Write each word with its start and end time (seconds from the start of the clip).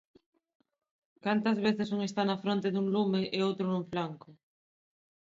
¡Cantas 1.25 1.57
veces 1.65 1.93
un 1.95 1.99
está 2.09 2.21
na 2.25 2.41
fronte 2.43 2.67
dun 2.73 2.87
lume 2.95 3.21
e 3.37 3.39
outro 3.47 3.65
nun 3.67 3.83
flanco! 3.91 4.29